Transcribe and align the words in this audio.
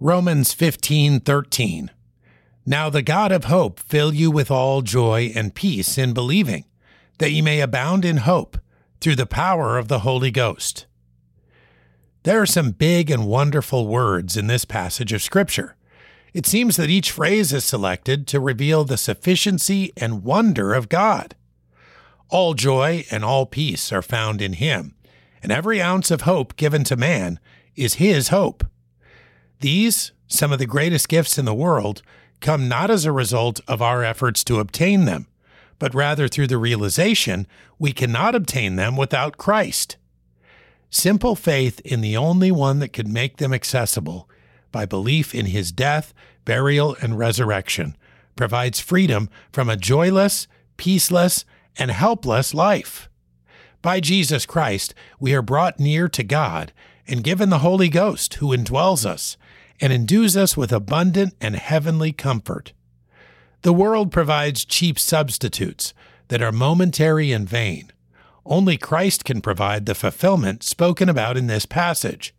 Romans 0.00 0.54
15:13 0.54 1.90
Now 2.64 2.88
the 2.88 3.02
God 3.02 3.32
of 3.32 3.46
hope 3.46 3.80
fill 3.80 4.14
you 4.14 4.30
with 4.30 4.48
all 4.48 4.80
joy 4.80 5.32
and 5.34 5.56
peace 5.56 5.98
in 5.98 6.12
believing, 6.12 6.66
that 7.18 7.32
ye 7.32 7.42
may 7.42 7.58
abound 7.60 8.04
in 8.04 8.18
hope 8.18 8.58
through 9.00 9.16
the 9.16 9.26
power 9.26 9.76
of 9.76 9.88
the 9.88 10.00
Holy 10.00 10.30
Ghost. 10.30 10.86
There 12.22 12.40
are 12.40 12.46
some 12.46 12.70
big 12.70 13.10
and 13.10 13.26
wonderful 13.26 13.88
words 13.88 14.36
in 14.36 14.46
this 14.46 14.64
passage 14.64 15.12
of 15.12 15.20
Scripture. 15.20 15.74
It 16.32 16.46
seems 16.46 16.76
that 16.76 16.90
each 16.90 17.10
phrase 17.10 17.52
is 17.52 17.64
selected 17.64 18.28
to 18.28 18.38
reveal 18.38 18.84
the 18.84 18.98
sufficiency 18.98 19.92
and 19.96 20.22
wonder 20.22 20.74
of 20.74 20.88
God. 20.88 21.34
All 22.28 22.54
joy 22.54 23.04
and 23.10 23.24
all 23.24 23.46
peace 23.46 23.90
are 23.92 24.02
found 24.02 24.40
in 24.42 24.52
Him, 24.52 24.94
and 25.42 25.50
every 25.50 25.82
ounce 25.82 26.12
of 26.12 26.20
hope 26.20 26.54
given 26.54 26.84
to 26.84 26.96
man 26.96 27.40
is 27.74 27.94
His 27.94 28.28
hope. 28.28 28.64
These, 29.60 30.12
some 30.26 30.52
of 30.52 30.58
the 30.58 30.66
greatest 30.66 31.08
gifts 31.08 31.38
in 31.38 31.44
the 31.44 31.54
world, 31.54 32.02
come 32.40 32.68
not 32.68 32.90
as 32.90 33.04
a 33.04 33.12
result 33.12 33.60
of 33.66 33.82
our 33.82 34.04
efforts 34.04 34.44
to 34.44 34.60
obtain 34.60 35.04
them, 35.04 35.26
but 35.78 35.94
rather 35.94 36.28
through 36.28 36.46
the 36.46 36.58
realization 36.58 37.46
we 37.78 37.92
cannot 37.92 38.34
obtain 38.34 38.76
them 38.76 38.96
without 38.96 39.36
Christ. 39.36 39.96
Simple 40.90 41.34
faith 41.34 41.80
in 41.80 42.00
the 42.00 42.16
only 42.16 42.50
one 42.50 42.78
that 42.78 42.92
could 42.92 43.08
make 43.08 43.36
them 43.36 43.52
accessible, 43.52 44.28
by 44.70 44.86
belief 44.86 45.34
in 45.34 45.46
his 45.46 45.72
death, 45.72 46.14
burial, 46.44 46.96
and 47.02 47.18
resurrection, 47.18 47.96
provides 48.36 48.80
freedom 48.80 49.28
from 49.52 49.68
a 49.68 49.76
joyless, 49.76 50.46
peaceless, 50.76 51.44
and 51.76 51.90
helpless 51.90 52.54
life. 52.54 53.08
By 53.82 54.00
Jesus 54.00 54.46
Christ, 54.46 54.94
we 55.20 55.34
are 55.34 55.42
brought 55.42 55.78
near 55.78 56.08
to 56.08 56.22
God 56.22 56.72
and 57.08 57.24
given 57.24 57.48
the 57.48 57.60
Holy 57.60 57.88
Ghost, 57.88 58.34
who 58.34 58.56
indwells 58.56 59.06
us 59.06 59.36
and 59.80 59.92
endues 59.92 60.36
us 60.36 60.56
with 60.56 60.72
abundant 60.72 61.34
and 61.40 61.56
heavenly 61.56 62.12
comfort. 62.12 62.72
The 63.62 63.72
world 63.72 64.12
provides 64.12 64.64
cheap 64.64 64.98
substitutes 64.98 65.94
that 66.28 66.42
are 66.42 66.52
momentary 66.52 67.32
and 67.32 67.48
vain. 67.48 67.90
Only 68.44 68.76
Christ 68.76 69.24
can 69.24 69.40
provide 69.40 69.86
the 69.86 69.94
fulfillment 69.94 70.62
spoken 70.62 71.08
about 71.08 71.36
in 71.36 71.46
this 71.48 71.66
passage, 71.66 72.34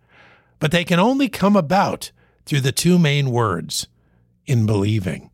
but 0.60 0.72
they 0.72 0.84
can 0.84 1.00
only 1.00 1.30
come 1.30 1.56
about 1.56 2.12
through 2.46 2.62
the 2.62 2.72
two 2.72 2.98
main 2.98 3.32
words 3.32 3.88
in 4.46 4.66
believing. 4.66 5.30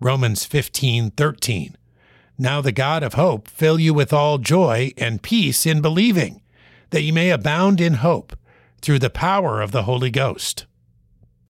Romans 0.00 0.44
15:13 0.46 1.76
Now 2.38 2.60
the 2.60 2.72
God 2.72 3.02
of 3.02 3.14
hope 3.14 3.48
fill 3.48 3.80
you 3.80 3.94
with 3.94 4.12
all 4.12 4.38
joy 4.38 4.92
and 4.96 5.22
peace 5.22 5.66
in 5.66 5.80
believing, 5.80 6.40
that 6.90 7.02
you 7.02 7.12
may 7.12 7.30
abound 7.30 7.80
in 7.80 7.94
hope 7.94 8.36
through 8.80 8.98
the 8.98 9.10
power 9.10 9.60
of 9.60 9.72
the 9.72 9.84
Holy 9.84 10.10
Ghost. 10.10 10.66